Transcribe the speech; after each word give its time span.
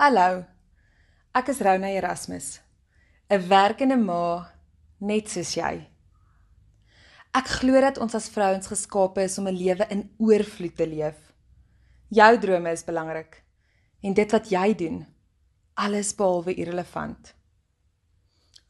Hallo. 0.00 0.46
Ek 1.36 1.50
is 1.52 1.58
Rona 1.60 1.90
Erasmus. 1.92 2.46
'n 3.28 3.42
Werkende 3.50 3.98
ma 4.00 4.48
net 4.96 5.28
soos 5.28 5.50
jy. 5.58 5.74
Ek 7.36 7.50
glo 7.58 7.82
dat 7.84 8.00
ons 8.00 8.16
as 8.16 8.30
vrouens 8.32 8.70
geskape 8.72 9.20
is 9.28 9.36
om 9.36 9.50
'n 9.50 9.58
lewe 9.58 9.86
in 9.90 10.06
oorvloed 10.16 10.76
te 10.76 10.86
leef. 10.86 11.18
Jou 12.08 12.32
drome 12.38 12.72
is 12.72 12.86
belangrik 12.88 13.44
en 14.02 14.14
dit 14.14 14.32
wat 14.32 14.48
jy 14.48 14.74
doen, 14.74 15.06
alles 15.74 16.16
behalwe 16.16 16.54
irrelevant. 16.54 17.34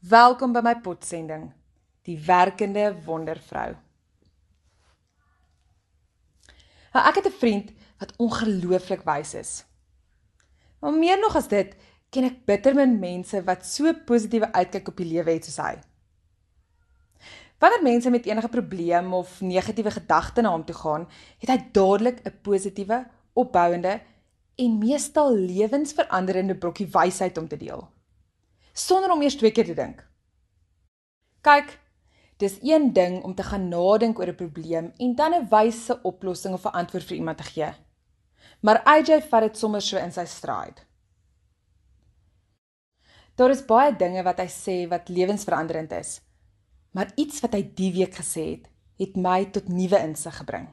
Welkom 0.01 0.51
by 0.51 0.59
my 0.59 0.75
potsending, 0.83 1.53
die 2.03 2.19
werkende 2.19 2.91
wondervrou. 3.05 3.77
Nou 6.93 7.07
ek 7.07 7.15
het 7.15 7.27
'n 7.27 7.39
vriend 7.39 7.71
wat 7.99 8.17
ongelooflik 8.17 9.05
wys 9.05 9.33
is. 9.33 9.70
Maar 10.81 10.93
meer 10.93 11.19
nog 11.19 11.35
as 11.37 11.47
dit, 11.47 11.75
ken 12.09 12.27
ek 12.27 12.41
bitter 12.49 12.75
min 12.75 12.97
mense 12.99 13.39
wat 13.47 13.65
so 13.65 13.93
positiewe 14.05 14.51
uitkyk 14.51 14.89
op 14.91 14.97
die 14.99 15.07
lewe 15.13 15.37
het 15.37 15.47
soos 15.47 15.61
hy. 15.61 15.75
Wanneer 17.61 17.83
mense 17.85 18.09
met 18.09 18.25
enige 18.25 18.49
probleem 18.49 19.13
of 19.13 19.35
negatiewe 19.45 19.91
gedagte 19.93 20.41
na 20.41 20.49
hom 20.49 20.65
toe 20.65 20.75
gaan, 20.75 21.05
het 21.43 21.49
hy 21.53 21.57
dadelik 21.71 22.23
'n 22.25 22.41
positiewe, 22.41 23.05
opbouende 23.33 24.01
en 24.57 24.77
meestal 24.77 25.35
lewensveranderende 25.35 26.57
brokkie 26.57 26.87
wysheid 26.87 27.37
om 27.37 27.47
te 27.47 27.57
deel. 27.57 27.87
Sonder 28.73 29.11
om 29.11 29.21
eers 29.21 29.37
twee 29.37 29.51
keer 29.51 29.65
te 29.65 29.77
dink. 29.77 30.01
Kyk, 31.41 31.79
dis 32.37 32.57
een 32.61 32.93
ding 32.93 33.23
om 33.23 33.35
te 33.35 33.43
gaan 33.43 33.69
nadink 33.69 34.19
oor 34.19 34.27
'n 34.27 34.35
probleem 34.35 34.91
en 34.97 35.15
dan 35.15 35.33
'n 35.33 35.47
wyse 35.49 36.01
oplossing 36.01 36.53
of 36.53 36.65
'n 36.65 36.77
antwoord 36.81 37.03
vir 37.03 37.17
iemand 37.17 37.37
te 37.37 37.43
gee. 37.43 37.73
Maar 38.61 38.81
AJ 38.85 39.21
vat 39.29 39.47
dit 39.47 39.57
sommer 39.57 39.81
so 39.81 39.97
in 39.97 40.11
sy 40.13 40.25
stride. 40.25 40.85
Daar 43.35 43.49
is 43.49 43.65
baie 43.65 43.95
dinge 43.95 44.21
wat 44.23 44.39
hy 44.39 44.49
sê 44.51 44.75
wat 44.91 45.09
lewensveranderend 45.09 45.91
is. 45.97 46.19
Maar 46.91 47.13
iets 47.15 47.39
wat 47.41 47.55
hy 47.57 47.63
die 47.73 47.93
week 47.95 48.13
gesê 48.19 48.45
het, 48.51 48.69
het 49.01 49.17
my 49.17 49.45
tot 49.49 49.71
nuwe 49.71 49.97
insig 50.05 50.35
gebring 50.43 50.69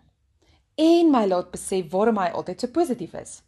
en 0.78 1.10
my 1.10 1.24
laat 1.26 1.50
besef 1.50 1.88
waarom 1.90 2.20
hy 2.22 2.28
altyd 2.38 2.62
so 2.62 2.74
positief 2.74 3.14
is. 3.18 3.38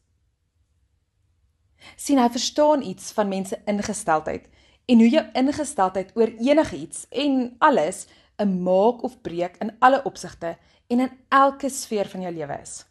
sien 1.97 2.19
hy 2.21 2.27
verstaan 2.29 2.83
iets 2.85 3.13
van 3.17 3.31
mense 3.31 3.57
ingesteldheid 3.71 4.49
en 4.93 5.01
hoe 5.01 5.09
jou 5.09 5.23
ingesteldheid 5.39 6.11
oor 6.19 6.33
enigiets 6.43 7.07
en 7.09 7.57
alles 7.59 8.07
'n 8.37 8.63
maak 8.63 9.03
of 9.03 9.21
breek 9.23 9.57
in 9.65 9.73
alle 9.81 10.03
opsigte 10.05 10.59
en 10.89 11.01
in 11.01 11.13
elke 11.29 11.69
sfeer 11.71 12.09
van 12.09 12.21
jou 12.21 12.33
lewe 12.33 12.59
is. 12.63 12.85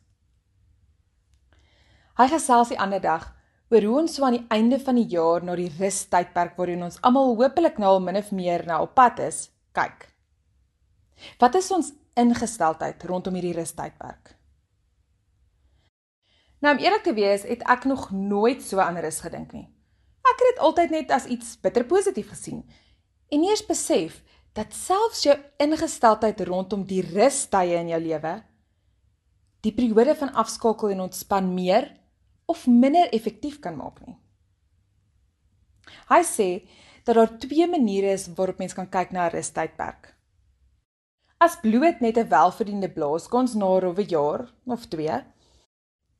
Hy 2.19 2.25
gesels 2.27 2.73
die 2.73 2.79
ander 2.83 2.99
dag 2.99 3.29
oor 3.71 3.85
hoe 3.85 3.99
ons 4.01 4.17
so 4.17 4.25
aan 4.27 4.35
die 4.35 4.47
einde 4.51 4.75
van 4.83 4.97
die 4.99 5.07
jaar 5.07 5.43
na 5.45 5.53
die 5.55 5.69
rustydperk 5.77 6.57
waarin 6.59 6.81
ons 6.83 6.97
almal 7.05 7.37
hopelik 7.39 7.77
nou 7.79 7.93
al 7.93 8.01
min 8.03 8.19
of 8.19 8.33
meer 8.35 8.65
nou 8.67 8.81
op 8.83 8.95
pad 8.97 9.21
is, 9.23 9.45
kyk. 9.77 10.09
Wat 11.39 11.55
is 11.55 11.69
ons 11.71 11.93
ingesteldheid 12.19 13.05
rondom 13.07 13.37
hierdie 13.39 13.55
rustydperk? 13.55 14.33
Nou 16.59 16.73
om 16.75 16.81
eerlik 16.83 17.05
te 17.05 17.13
wees, 17.15 17.45
het 17.47 17.63
ek 17.71 17.87
nog 17.87 18.09
nooit 18.11 18.65
so 18.67 18.83
aan 18.83 18.99
rus 18.99 19.21
gedink 19.23 19.53
nie. 19.55 19.69
Ek 20.27 20.35
het 20.35 20.49
dit 20.49 20.59
altyd 20.65 20.91
net 20.97 21.13
as 21.15 21.29
iets 21.31 21.53
bitter 21.63 21.87
positief 21.87 22.33
gesien 22.33 22.65
en 23.31 23.39
nie 23.39 23.53
eens 23.53 23.63
besef 23.63 24.19
dat 24.57 24.75
selfs 24.75 25.23
jou 25.23 25.37
ingesteldheid 25.61 26.43
rondom 26.49 26.83
die 26.83 26.99
rustye 27.13 27.79
in 27.79 27.93
jou 27.93 28.01
lewe 28.03 28.41
die 29.63 29.71
periode 29.75 30.15
van 30.19 30.33
afskakel 30.39 30.91
en 30.93 31.05
ontspan 31.07 31.47
meer 31.55 31.89
of 32.49 32.65
minder 32.67 33.09
effektief 33.13 33.59
kan 33.61 33.77
maak 33.77 34.01
nie. 34.05 34.17
Hy 36.09 36.21
sê 36.25 36.49
dat 37.05 37.17
daar 37.17 37.35
twee 37.41 37.67
maniere 37.69 38.13
is 38.17 38.27
waarop 38.37 38.57
mens 38.61 38.73
kan 38.77 38.89
kyk 38.89 39.13
na 39.13 39.27
'n 39.27 39.33
rustydperk. 39.35 40.15
As 41.39 41.59
bloot 41.61 42.01
net 42.01 42.17
'n 42.17 42.29
welverdiende 42.29 42.89
blaaskans 42.89 43.53
na 43.53 43.65
'n 43.65 43.81
rowwe 43.81 44.05
jaar 44.15 44.41
of 44.65 44.85
2. 44.85 45.23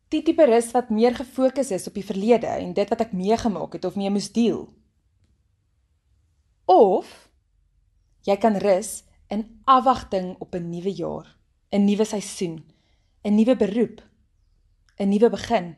Die 0.09 0.23
tipe 0.23 0.45
rus 0.45 0.71
wat 0.71 0.89
meer 0.89 1.15
gefokus 1.15 1.71
is 1.71 1.87
op 1.87 1.93
die 1.93 2.05
verlede 2.05 2.47
en 2.47 2.73
dit 2.73 2.89
wat 2.89 3.01
ek 3.01 3.13
meegemaak 3.13 3.73
het 3.73 3.85
of 3.85 3.95
mee 3.95 4.09
moes 4.09 4.31
deel. 4.31 4.69
Of 6.65 7.29
jy 8.23 8.37
kan 8.37 8.57
rus 8.57 9.03
in 9.27 9.61
afwagting 9.65 10.35
op 10.39 10.55
'n 10.55 10.69
nuwe 10.69 10.93
jaar, 10.93 11.37
'n 11.71 11.85
nuwe 11.85 12.05
seisoen, 12.05 12.65
'n 13.23 13.35
nuwe 13.35 13.55
beroep, 13.55 14.01
'n 14.97 15.09
nuwe 15.09 15.29
begin 15.29 15.75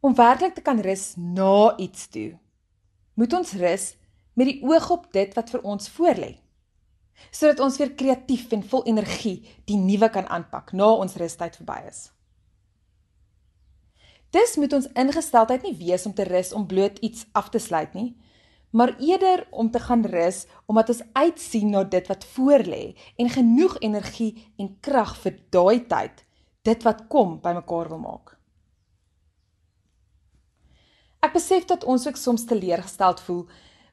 om 0.00 0.14
werklik 0.14 0.54
te 0.54 0.62
kan 0.62 0.80
rus 0.80 1.14
na 1.16 1.76
iets 1.76 2.08
toe. 2.08 2.38
Moet 3.14 3.32
ons 3.32 3.52
rus 3.52 3.94
met 4.38 4.46
die 4.46 4.60
oog 4.62 4.90
op 4.94 5.08
dit 5.12 5.34
wat 5.34 5.50
vir 5.50 5.64
ons 5.66 5.90
voorlê. 5.96 6.36
Sodat 7.34 7.58
ons 7.60 7.78
weer 7.80 7.90
kreatief 7.98 8.52
en 8.54 8.62
vol 8.62 8.84
energie 8.86 9.40
die 9.66 9.80
nuwe 9.80 10.10
kan 10.14 10.28
aanpak 10.30 10.70
na 10.72 10.92
ons 10.94 11.18
rustyd 11.18 11.58
verby 11.58 11.80
is. 11.90 12.06
Dis 14.30 14.54
moet 14.60 14.72
ons 14.76 14.86
ingesteldheid 14.92 15.64
nie 15.64 15.74
wees 15.80 16.06
om 16.06 16.14
te 16.14 16.26
rus 16.28 16.52
om 16.52 16.68
bloot 16.68 16.98
iets 17.02 17.26
af 17.32 17.48
te 17.50 17.58
sluit 17.58 17.94
nie, 17.96 18.12
maar 18.70 18.94
eerder 19.00 19.46
om 19.50 19.70
te 19.72 19.80
gaan 19.80 20.04
rus 20.06 20.44
omdat 20.66 20.92
ons 20.94 21.02
uitsien 21.12 21.70
na 21.72 21.82
dit 21.84 22.06
wat 22.12 22.26
voorlê 22.36 22.82
en 23.16 23.32
genoeg 23.32 23.78
energie 23.80 24.32
en 24.60 24.74
krag 24.84 25.16
vir 25.24 25.38
daai 25.50 25.86
tyd, 25.88 26.26
dit 26.62 26.84
wat 26.84 27.06
kom, 27.08 27.40
bymekaar 27.40 27.88
wil 27.88 28.04
maak. 28.04 28.37
Ek 31.20 31.34
besef 31.34 31.66
dat 31.66 31.84
ons 31.84 32.06
ook 32.06 32.16
soms 32.16 32.44
teleurgesteld 32.46 33.20
voel 33.26 33.48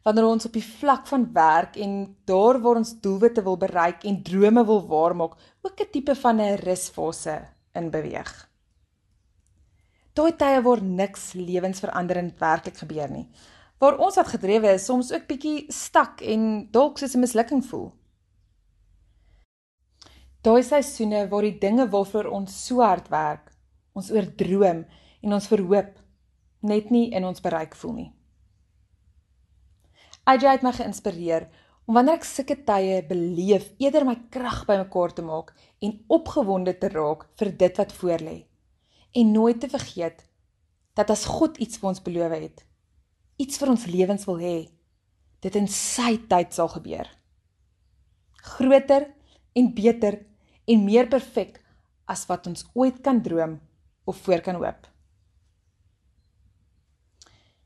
wanneer 0.06 0.28
ons 0.30 0.46
op 0.46 0.54
die 0.54 0.66
vlak 0.66 1.08
van 1.10 1.24
werk 1.34 1.78
en 1.82 1.94
daar 2.30 2.60
waar 2.62 2.78
ons 2.78 2.94
doelwitte 3.02 3.42
wil 3.42 3.58
bereik 3.58 4.04
en 4.06 4.20
drome 4.24 4.62
wil 4.66 4.84
waarmaak, 4.88 5.34
ook 5.66 5.80
'n 5.82 5.90
tipe 5.92 6.16
van 6.16 6.42
'n 6.42 6.60
rusfase 6.62 7.48
in 7.74 7.90
beweeg. 7.90 8.50
Daai 10.14 10.32
tye 10.38 10.62
waar 10.62 10.82
niks 10.82 11.34
lewensveranderend 11.34 12.40
werklik 12.40 12.78
gebeur 12.78 13.10
nie. 13.10 13.28
Waar 13.80 13.98
ons 13.98 14.16
wat 14.16 14.28
gedrewe 14.28 14.74
is 14.74 14.86
soms 14.86 15.12
ook 15.12 15.28
bietjie 15.28 15.66
stak 15.68 16.22
en 16.22 16.72
dalk 16.72 16.98
soos 16.98 17.16
'n 17.16 17.20
mislukking 17.20 17.66
voel. 17.66 17.92
Daai 20.42 20.64
seisoene 20.64 21.28
waar 21.28 21.42
die 21.42 21.58
dinge 21.58 21.90
waarvoor 21.90 22.26
ons 22.26 22.66
so 22.66 22.82
hard 22.82 23.08
werk, 23.10 23.52
ons 23.94 24.12
oordroom 24.12 24.86
en 25.22 25.34
ons 25.34 25.48
verhoop 25.48 26.05
net 26.66 26.92
nie 26.92 27.08
in 27.16 27.26
ons 27.26 27.44
bereik 27.44 27.76
voel 27.80 27.94
nie. 28.00 28.10
AJ 30.26 30.48
het 30.50 30.66
my 30.66 30.74
geïnspireer 30.74 31.48
om 31.86 31.98
wanneer 32.00 32.18
ek 32.18 32.26
sulke 32.26 32.58
tye 32.66 33.02
beleef, 33.06 33.70
eerder 33.78 34.08
my 34.08 34.16
krag 34.34 34.64
bymekaar 34.66 35.14
te 35.14 35.26
maak 35.26 35.52
en 35.86 36.00
opgewonde 36.10 36.74
te 36.82 36.90
raak 36.90 37.28
vir 37.38 37.52
dit 37.62 37.82
wat 37.82 37.94
voorlê 37.94 38.38
en 39.16 39.32
nooit 39.32 39.60
te 39.62 39.70
vergeet 39.72 40.26
dat 40.98 41.12
as 41.14 41.28
God 41.30 41.60
iets 41.62 41.78
vir 41.80 41.92
ons 41.92 42.02
beloof 42.04 42.34
het, 42.34 42.64
iets 43.38 43.60
vir 43.60 43.72
ons 43.72 43.86
lewens 43.92 44.26
wil 44.28 44.42
hê, 44.42 44.58
dit 45.44 45.60
in 45.60 45.68
sy 45.72 46.16
tyd 46.32 46.56
sal 46.56 46.72
gebeur. 46.72 47.08
Groter 48.56 49.10
en 49.56 49.72
beter 49.76 50.20
en 50.66 50.84
meer 50.88 51.10
perfek 51.12 51.62
as 52.10 52.26
wat 52.30 52.48
ons 52.50 52.66
ooit 52.74 53.02
kan 53.06 53.22
droom 53.24 53.60
of 54.10 54.20
voor 54.26 54.44
kan 54.46 54.60
hoop. 54.62 54.88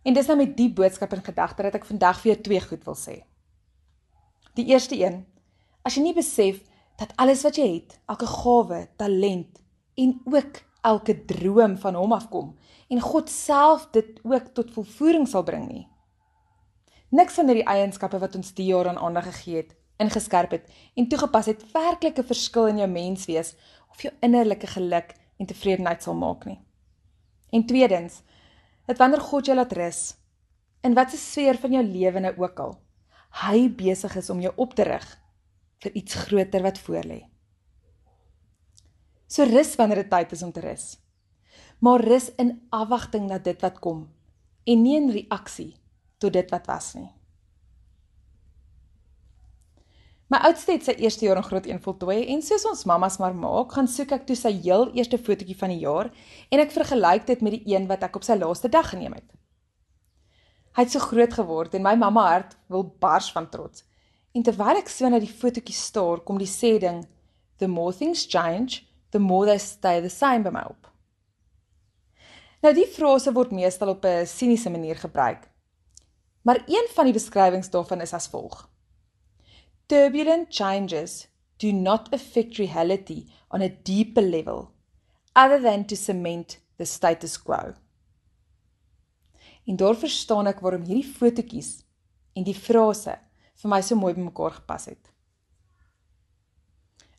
En 0.09 0.15
dis 0.17 0.25
nou 0.25 0.39
met 0.39 0.55
die 0.57 0.71
boodskap 0.73 1.11
in 1.13 1.21
gedagte 1.21 1.67
dat 1.67 1.75
ek 1.77 1.85
vandag 1.85 2.17
vir 2.23 2.31
jou 2.31 2.39
twee 2.47 2.61
goed 2.63 2.85
wil 2.87 2.95
sê. 2.97 3.19
Die 4.57 4.65
eerste 4.71 4.97
een, 4.97 5.19
as 5.85 5.99
jy 5.99 6.01
nie 6.07 6.15
besef 6.17 6.63
dat 6.97 7.11
alles 7.21 7.43
wat 7.45 7.59
jy 7.61 7.67
het, 7.75 7.93
elke 8.09 8.25
gawe, 8.25 8.79
talent 8.97 9.59
en 10.01 10.15
ook 10.33 10.63
elke 10.89 11.13
droom 11.29 11.75
van 11.77 11.99
hom 11.99 12.15
afkom 12.15 12.55
en 12.89 13.03
God 13.05 13.29
self 13.29 13.85
dit 13.93 14.17
ook 14.25 14.49
tot 14.57 14.71
volvoering 14.73 15.27
sal 15.29 15.45
bring 15.45 15.67
nie. 15.69 15.85
Niks 17.13 17.37
van 17.37 17.51
hierdie 17.51 17.67
eienskappe 17.69 18.17
wat 18.23 18.39
ons 18.39 18.55
die 18.57 18.65
jaar 18.71 18.89
aan 18.89 18.97
aandag 18.97 19.29
gegee 19.29 19.61
het, 19.61 19.75
ingeskerp 20.01 20.57
het 20.57 20.73
en 20.97 21.09
toegepas 21.11 21.51
het 21.53 21.67
werklike 21.75 22.25
verskil 22.25 22.71
in 22.73 22.81
jou 22.81 22.89
menswees 22.89 23.53
of 23.93 24.01
jou 24.01 24.13
innerlike 24.25 24.73
geluk 24.73 25.13
en 25.37 25.53
tevredenheid 25.53 26.01
sal 26.01 26.17
maak 26.17 26.49
nie. 26.49 26.57
En 27.53 27.69
tweedens, 27.69 28.23
dat 28.89 28.97
wanneer 28.97 29.21
God 29.21 29.45
jou 29.45 29.53
laat 29.53 29.73
rus, 29.77 30.01
in 30.81 30.95
watter 30.97 31.19
sfeer 31.21 31.59
van 31.61 31.75
jou 31.77 31.83
lewe 31.85 32.23
nou 32.23 32.31
ook 32.41 32.61
al, 32.63 32.71
hy 33.43 33.67
besig 33.77 34.15
is 34.17 34.29
om 34.33 34.39
jou 34.41 34.53
op 34.57 34.73
te 34.73 34.87
rig 34.87 35.05
vir 35.83 35.97
iets 35.99 36.15
groter 36.25 36.63
wat 36.65 36.81
voorlê. 36.81 37.19
So 39.29 39.45
rus 39.45 39.75
wanneer 39.77 40.01
dit 40.01 40.09
tyd 40.09 40.33
is 40.33 40.41
om 40.41 40.51
te 40.51 40.63
rus. 40.65 40.87
Maar 41.85 42.01
rus 42.01 42.31
in 42.41 42.55
afwagting 42.73 43.29
na 43.29 43.37
dit 43.37 43.61
wat 43.61 43.77
kom 43.83 44.07
en 44.65 44.81
nie 44.81 44.97
in 44.97 45.11
reaksie 45.13 45.75
tot 46.17 46.33
dit 46.33 46.49
wat 46.49 46.65
was 46.67 46.95
nie. 46.97 47.11
My 50.29 50.37
oudste 50.45 50.75
het 50.75 50.83
sy 50.85 50.93
eerste 51.01 51.25
jaar 51.25 51.39
in 51.41 51.45
graad 51.47 51.65
1 51.65 51.79
voltooi 51.81 52.19
en 52.29 52.43
soos 52.45 52.61
ons 52.69 52.83
mammas 52.85 53.15
maar 53.17 53.33
maak, 53.33 53.71
gaan 53.73 53.87
soek 53.89 54.11
ek 54.13 54.27
toe 54.27 54.35
sy 54.37 54.51
heel 54.61 54.91
eerste 54.93 55.17
fotootjie 55.17 55.57
van 55.57 55.73
die 55.73 55.79
jaar 55.81 56.11
en 56.53 56.61
ek 56.61 56.75
vergelyk 56.75 57.25
dit 57.25 57.41
met 57.41 57.55
die 57.55 57.73
een 57.73 57.87
wat 57.89 58.05
ek 58.05 58.19
op 58.19 58.27
sy 58.27 58.37
laaste 58.37 58.69
dag 58.69 58.91
geneem 58.91 59.15
het. 59.17 59.25
Hy 60.77 60.85
het 60.85 60.93
so 60.93 61.01
groot 61.01 61.33
geword 61.33 61.73
en 61.73 61.87
my 61.87 61.95
mamma 61.97 62.27
hart 62.27 62.53
wil 62.69 62.85
bars 63.01 63.31
van 63.33 63.49
trots. 63.49 63.81
En 64.37 64.45
terwyl 64.45 64.77
ek 64.77 64.93
so 64.93 65.09
na 65.09 65.17
die 65.17 65.33
fotootjie 65.33 65.73
staar, 65.73 66.21
kom 66.21 66.37
die 66.37 66.45
sê 66.45 66.77
ding: 66.77 67.07
"The 67.57 67.67
more 67.67 67.97
things 67.97 68.27
change, 68.29 68.85
the 69.09 69.19
more 69.19 69.49
they 69.49 69.57
stay 69.57 69.99
the 69.99 70.13
same 70.13 70.45
by 70.45 70.53
my 70.53 70.67
op." 70.69 70.91
Nou 72.61 72.73
die 72.77 72.85
frase 72.85 73.33
word 73.33 73.51
meestal 73.51 73.97
op 73.97 74.05
'n 74.05 74.27
siniese 74.29 74.69
manier 74.69 74.95
gebruik. 74.95 75.49
Maar 76.45 76.61
een 76.67 76.87
van 76.93 77.05
die 77.05 77.17
beskrywings 77.17 77.69
daarvan 77.69 78.01
is 78.01 78.13
as 78.13 78.27
volg: 78.27 78.69
Turbulent 79.89 80.51
changes 80.51 81.25
do 81.57 81.73
not 81.73 82.13
affect 82.13 82.59
reality 82.59 83.25
on 83.49 83.63
a 83.63 83.69
deeper 83.69 84.21
level 84.21 84.71
other 85.35 85.59
than 85.59 85.83
to 85.85 85.95
cement 85.95 86.59
the 86.77 86.85
status 86.85 87.41
quo. 87.41 87.73
En 89.65 89.75
daar 89.81 89.97
verstaan 89.97 90.45
ek 90.51 90.61
waarom 90.61 90.85
hierdie 90.85 91.09
fotootjies 91.09 91.71
en 92.37 92.45
die 92.45 92.53
frase 92.53 93.17
vir 93.63 93.73
my 93.73 93.81
so 93.81 93.97
mooi 93.97 94.13
bymekaar 94.13 94.59
gepas 94.59 94.85
het. 94.93 95.09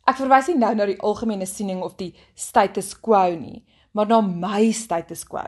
Ek 0.07 0.23
verwys 0.23 0.47
nie 0.47 0.59
nou 0.63 0.71
na 0.71 0.87
die 0.87 0.99
algemene 1.03 1.51
siening 1.51 1.83
of 1.83 1.99
die 1.99 2.13
status 2.39 2.95
quo 2.95 3.35
nie, 3.35 3.65
maar 3.91 4.07
na 4.07 4.23
my 4.23 4.71
status 4.71 5.27
quo. 5.27 5.43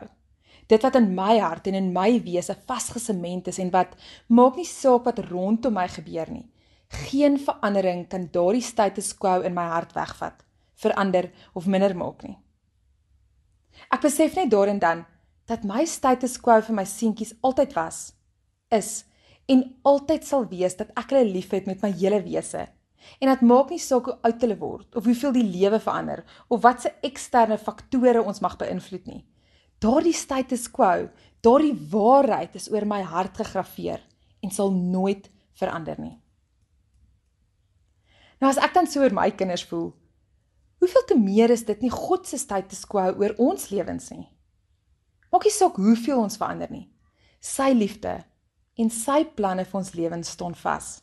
Dit 0.68 0.84
wat 0.84 1.00
in 1.00 1.14
my 1.16 1.38
hart 1.40 1.72
en 1.72 1.80
in 1.80 1.94
my 1.96 2.20
wese 2.20 2.52
vasgesement 2.68 3.48
is 3.48 3.64
en 3.64 3.72
wat 3.72 3.96
maak 4.28 4.60
nie 4.60 4.68
saak 4.68 5.08
wat 5.08 5.24
rondom 5.32 5.80
my 5.80 5.88
gebeur 5.88 6.28
nie. 6.28 6.50
Geen 6.94 7.38
verandering 7.38 8.06
kan 8.08 8.28
daardie 8.32 8.62
status 8.62 9.12
quo 9.18 9.40
in 9.46 9.54
my 9.54 9.66
hart 9.70 9.92
wegvat, 9.96 10.44
verander 10.80 11.30
of 11.54 11.66
minder 11.66 11.94
maak 11.96 12.22
nie. 12.26 12.36
Ek 13.90 14.04
besef 14.04 14.36
net 14.38 14.52
daarin 14.52 14.78
dan 14.78 15.04
dat 15.50 15.64
my 15.66 15.84
status 15.88 16.38
quo 16.40 16.60
vir 16.64 16.76
my 16.78 16.84
seentjies 16.88 17.34
altyd 17.44 17.74
was, 17.76 18.14
is 18.72 19.04
en 19.50 19.64
altyd 19.84 20.24
sal 20.24 20.46
wees 20.48 20.76
dat 20.78 20.92
ek 20.96 21.12
hulle 21.12 21.34
liefhet 21.34 21.68
met 21.68 21.82
my 21.84 21.90
hele 21.92 22.22
wese. 22.24 22.64
En 23.20 23.28
dit 23.28 23.44
maak 23.44 23.68
nie 23.72 23.82
saak 23.82 24.08
hoe 24.08 24.16
oud 24.24 24.40
hulle 24.46 24.56
word 24.60 24.96
of 24.96 25.04
hoeveel 25.04 25.34
die 25.36 25.44
lewe 25.44 25.80
verander 25.82 26.24
of 26.48 26.62
watse 26.64 26.92
eksterne 27.04 27.58
faktore 27.60 28.22
ons 28.24 28.40
mag 28.44 28.56
beïnvloed 28.60 29.10
nie. 29.10 29.22
Daardie 29.84 30.16
status 30.16 30.70
quo, 30.72 31.10
daardie 31.44 31.74
waarheid 31.92 32.56
is 32.56 32.70
oor 32.72 32.86
my 32.88 33.02
hart 33.04 33.36
gegraveer 33.42 34.00
en 34.40 34.52
sal 34.54 34.72
nooit 34.72 35.28
verander 35.60 36.00
nie. 36.00 36.16
Nou 38.40 38.50
as 38.50 38.60
ek 38.60 38.74
dan 38.74 38.88
so 38.90 39.02
oor 39.02 39.14
my 39.14 39.30
kinders 39.34 39.64
voel, 39.70 39.92
hoeveel 40.82 41.04
te 41.08 41.16
meer 41.18 41.52
is 41.54 41.64
dit 41.64 41.84
nie 41.84 41.92
God 41.92 42.26
se 42.28 42.38
status 42.40 42.84
quo 42.88 43.04
oor 43.20 43.34
ons 43.40 43.70
lewens 43.72 44.10
nie. 44.12 44.26
Maak 45.32 45.46
nie 45.46 45.54
saak 45.54 45.78
hoeveel 45.80 46.20
ons 46.22 46.38
verander 46.38 46.70
nie. 46.70 46.86
Sy 47.42 47.72
liefde 47.74 48.20
en 48.80 48.90
sy 48.90 49.22
planne 49.36 49.64
vir 49.66 49.80
ons 49.80 49.94
lewens 49.94 50.30
staan 50.36 50.54
vas. 50.58 50.98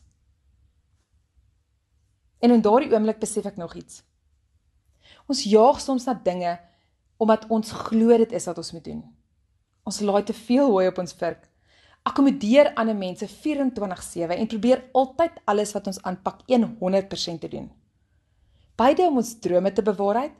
En 2.42 2.50
in 2.50 2.64
daardie 2.64 2.90
oomblik 2.92 3.20
besef 3.22 3.46
ek 3.46 3.60
nog 3.60 3.76
iets. 3.78 4.02
Ons 5.30 5.44
jaag 5.46 5.80
soms 5.80 6.08
na 6.08 6.16
dinge 6.18 6.56
omdat 7.22 7.46
ons 7.54 7.74
glo 7.86 8.16
dit 8.18 8.32
is 8.34 8.48
wat 8.50 8.58
ons 8.58 8.72
moet 8.74 8.84
doen. 8.84 9.02
Ons 9.86 10.00
laai 10.02 10.24
te 10.26 10.34
veel 10.34 10.66
hooi 10.70 10.88
op 10.90 10.98
ons 10.98 11.14
vurk 11.20 11.46
akkommodeer 12.02 12.72
ander 12.74 12.96
mense 12.96 13.28
24/7 13.28 14.36
en 14.36 14.46
probeer 14.46 14.84
altyd 14.92 15.38
alles 15.44 15.72
wat 15.72 15.86
ons 15.86 16.02
aanpak 16.02 16.42
100% 16.46 17.40
te 17.40 17.48
doen. 17.48 17.70
Beide 18.76 19.06
om 19.06 19.16
ons 19.16 19.38
drome 19.38 19.72
te 19.72 19.82
bewaarheid 19.82 20.32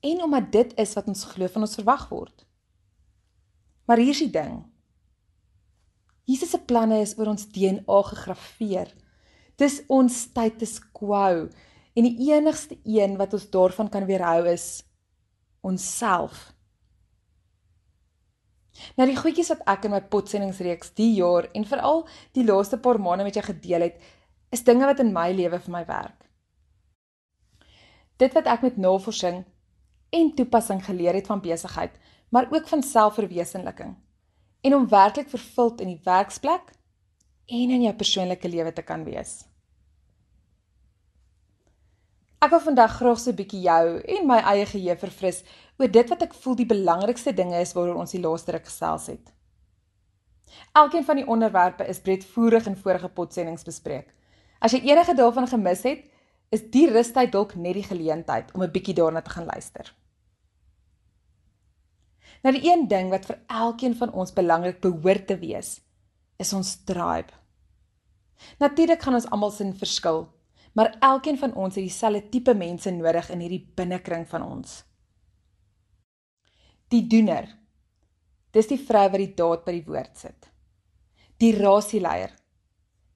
en 0.00 0.22
omdat 0.22 0.52
dit 0.52 0.78
is 0.78 0.94
wat 0.94 1.08
ons 1.08 1.24
glo 1.24 1.48
van 1.48 1.62
ons 1.62 1.74
verwag 1.74 2.08
word. 2.08 2.46
Maar 3.84 3.98
hier's 3.98 4.18
die 4.18 4.30
ding. 4.30 4.64
Jesus 6.24 6.50
se 6.50 6.58
planne 6.58 7.00
is 7.00 7.18
oor 7.18 7.26
ons 7.26 7.46
DNA 7.52 8.02
gegraveer. 8.02 8.94
Dis 9.60 9.82
ons 9.92 10.22
status 10.22 10.78
quo 10.96 11.48
en 11.94 12.08
die 12.08 12.30
enigste 12.32 12.78
een 12.84 13.18
wat 13.20 13.34
ons 13.36 13.50
daarvan 13.50 13.90
kan 13.92 14.06
weerhou 14.06 14.46
is 14.48 14.82
onsself. 15.60 16.53
Nou 18.98 19.06
die 19.08 19.16
goedjies 19.18 19.52
wat 19.54 19.64
ek 19.70 19.86
in 19.86 19.94
my 19.94 20.00
potsendingreeks 20.10 20.94
die 20.98 21.12
jaar 21.18 21.48
en 21.54 21.66
veral 21.68 22.04
die 22.36 22.44
laaste 22.46 22.78
paar 22.82 22.98
maande 23.00 23.26
met 23.26 23.38
jou 23.38 23.44
gedeel 23.46 23.88
het, 23.88 23.98
is 24.54 24.64
dinge 24.66 24.86
wat 24.86 25.02
in 25.02 25.12
my 25.14 25.30
lewe 25.32 25.58
vir 25.58 25.74
my 25.74 25.84
werk. 25.86 26.26
Dit 28.18 28.34
wat 28.34 28.46
ek 28.50 28.62
met 28.66 28.78
navorsing 28.78 29.42
en 30.14 30.34
toepassing 30.38 30.82
geleer 30.86 31.18
het 31.18 31.30
van 31.30 31.42
besigheid, 31.42 31.94
maar 32.30 32.50
ook 32.50 32.68
van 32.70 32.82
selfverwesenliking 32.82 33.94
en 34.64 34.74
om 34.74 34.88
werklik 34.88 35.28
vervuld 35.28 35.82
in 35.84 35.90
die 35.92 36.00
werksplek 36.04 36.70
en 37.46 37.72
in 37.76 37.82
jou 37.84 37.92
persoonlike 37.94 38.48
lewe 38.48 38.72
te 38.72 38.82
kan 38.82 39.04
wees. 39.04 39.42
Ek 42.44 42.50
wil 42.52 42.60
vandag 42.60 42.98
graag 42.98 43.20
so 43.20 43.30
'n 43.30 43.36
bietjie 43.36 43.62
jou 43.64 44.00
en 44.04 44.26
my 44.28 44.36
eie 44.36 44.66
geheue 44.68 44.96
verfris 45.00 45.38
oor 45.80 45.88
dit 45.88 46.08
wat 46.12 46.22
ek 46.22 46.34
voel 46.34 46.56
die 46.56 46.66
belangrikste 46.68 47.32
dinge 47.32 47.56
is 47.60 47.72
waaroor 47.72 48.02
ons 48.02 48.12
die 48.12 48.20
laaste 48.20 48.52
ruk 48.52 48.66
gesels 48.66 49.06
het. 49.06 49.32
Elkeen 50.76 51.04
van 51.04 51.16
die 51.16 51.26
onderwerpe 51.26 51.86
is 51.88 52.00
breedvoerig 52.00 52.66
in 52.66 52.76
vorige 52.76 53.08
potsendings 53.08 53.64
bespreek. 53.64 54.12
As 54.60 54.72
jy 54.72 54.82
enige 54.84 55.14
daarvan 55.14 55.48
gemis 55.48 55.82
het, 55.82 56.04
is 56.52 56.68
die 56.70 56.90
rustyd 56.90 57.32
dalk 57.32 57.54
net 57.54 57.74
die 57.74 57.88
geleentheid 57.88 58.52
om 58.52 58.62
'n 58.62 58.70
bietjie 58.70 58.94
daarna 58.94 59.22
te 59.22 59.30
gaan 59.30 59.46
luister. 59.46 59.94
Nou 62.42 62.52
die 62.52 62.70
een 62.70 62.88
ding 62.88 63.10
wat 63.10 63.24
vir 63.24 63.38
elkeen 63.48 63.96
van 63.96 64.12
ons 64.12 64.32
belangrik 64.32 64.80
behoort 64.80 65.26
te 65.26 65.38
wees, 65.38 65.80
is 66.36 66.52
ons 66.52 66.84
tribe. 66.84 67.32
Natuurlik 68.58 69.02
gaan 69.02 69.14
ons 69.14 69.30
almal 69.30 69.50
sin 69.50 69.74
verskil 69.74 70.33
maar 70.74 70.96
elkeen 71.00 71.38
van 71.38 71.54
ons 71.54 71.76
het 71.78 71.84
dieselfde 71.86 72.28
tipe 72.28 72.54
mense 72.54 72.90
nodig 72.90 73.30
in 73.30 73.42
hierdie 73.44 73.62
binnekring 73.78 74.26
van 74.28 74.42
ons. 74.42 74.80
Die 76.90 77.04
doener. 77.10 77.46
Dis 78.54 78.70
die 78.70 78.78
vrou 78.78 79.04
wat 79.10 79.22
die 79.22 79.34
daad 79.38 79.62
by 79.66 79.74
die 79.78 79.86
woord 79.86 80.18
sit. 80.18 80.48
Die 81.42 81.54
rasieleier. 81.56 82.34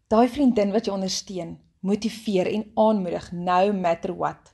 Daai 0.09 0.29
vriendin 0.33 0.73
wat 0.73 0.87
jou 0.89 0.95
ondersteun, 0.97 1.59
motiveer 1.85 2.49
en 2.51 2.65
aanmoedig 2.81 3.31
no 3.33 3.73
matter 3.73 4.15
what. 4.17 4.53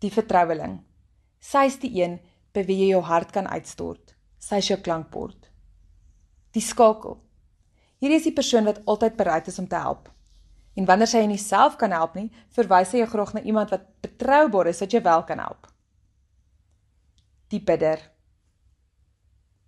Die 0.00 0.10
vertroueling. 0.10 0.80
Sy 1.40 1.66
is 1.68 1.78
die 1.82 1.92
een 2.00 2.18
by 2.54 2.64
wie 2.66 2.78
jy 2.82 2.92
jou 2.94 3.02
hart 3.06 3.34
kan 3.34 3.46
uitstort. 3.50 4.14
Sy 4.40 4.62
is 4.62 4.70
jou 4.70 4.78
klankbord. 4.80 5.50
Die 6.54 6.64
skakel. 6.64 7.18
Hierdie 8.00 8.18
is 8.18 8.26
die 8.26 8.34
persoon 8.34 8.66
wat 8.66 8.80
altyd 8.88 9.18
bereid 9.18 9.50
is 9.50 9.58
om 9.60 9.68
te 9.68 9.78
help. 9.78 10.08
En 10.78 10.86
wanneer 10.86 11.10
sy 11.10 11.24
nie 11.26 11.40
self 11.40 11.76
kan 11.80 11.92
help 11.94 12.14
nie, 12.18 12.28
verwys 12.54 12.92
sy 12.92 13.02
jou 13.02 13.08
graag 13.10 13.34
na 13.34 13.42
iemand 13.42 13.72
wat 13.74 13.88
betroubaar 14.04 14.70
is 14.70 14.80
wat 14.82 14.94
jou 14.94 15.02
wel 15.02 15.24
kan 15.28 15.42
help. 15.42 15.66
Die 17.50 17.62
bidder. 17.66 18.02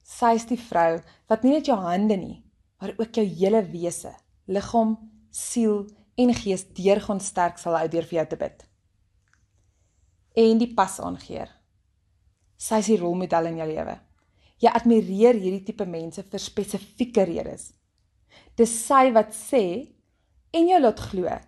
Sy 0.06 0.36
is 0.38 0.46
die 0.46 0.60
vrou 0.60 1.00
wat 1.30 1.42
nie 1.42 1.56
net 1.56 1.70
jou 1.70 1.78
hande 1.80 2.18
nie, 2.18 2.36
maar 2.80 2.94
ook 2.98 3.18
jou 3.18 3.24
hele 3.26 3.62
wese, 3.72 4.12
liggaam, 4.46 4.96
siel 5.32 5.86
en 6.20 6.34
gees 6.36 6.66
deurgaan 6.76 7.22
sterk 7.22 7.58
sal 7.58 7.78
hou 7.78 7.88
deur 7.90 8.06
vir 8.06 8.20
jou 8.20 8.26
te 8.30 8.38
bid. 8.38 8.64
En 10.38 10.60
die 10.60 10.70
pas 10.76 10.98
aangeer. 11.02 11.50
Sy 12.62 12.78
is 12.82 12.90
die 12.92 12.98
rolmodel 13.00 13.50
in 13.50 13.60
jou 13.62 13.68
lewe. 13.68 13.96
Jy 14.62 14.70
admireer 14.70 15.34
hierdie 15.34 15.64
tipe 15.66 15.86
mense 15.88 16.22
vir 16.22 16.42
spesifieke 16.42 17.24
redes. 17.26 17.72
Dis 18.56 18.72
sy 18.84 19.08
wat 19.16 19.32
sê 19.34 19.64
en 20.52 20.68
jou 20.68 20.80
laat 20.80 21.00
glo 21.00 21.38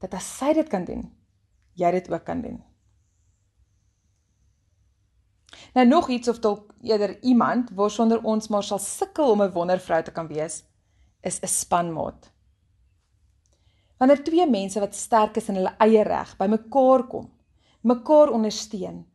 dat 0.00 0.16
as 0.16 0.26
sy 0.38 0.52
dit 0.56 0.68
kan 0.68 0.84
doen, 0.84 1.04
jy 1.76 1.90
dit 1.96 2.10
ook 2.10 2.24
kan 2.24 2.40
doen. 2.44 2.58
Nou 5.74 5.86
nog 5.86 6.08
iets 6.10 6.28
of 6.28 6.40
dalk 6.40 6.72
eerder 6.82 7.16
iemand 7.22 7.70
waarsonder 7.76 8.22
ons 8.24 8.48
maar 8.48 8.64
sal 8.64 8.78
sukkel 8.78 9.30
om 9.30 9.42
'n 9.42 9.52
wondervrou 9.52 10.02
te 10.02 10.12
kan 10.12 10.26
wees, 10.26 10.64
is 11.22 11.40
'n 11.42 11.46
spanmaat. 11.46 12.32
Wanneer 13.98 14.24
twee 14.24 14.46
mense 14.50 14.80
wat 14.80 14.94
sterk 14.94 15.36
is 15.36 15.48
in 15.48 15.54
hulle 15.54 15.74
eie 15.78 16.02
reg 16.02 16.36
bymekaar 16.36 17.06
kom, 17.06 17.30
mekaar 17.82 18.28
ondersteun, 18.28 19.06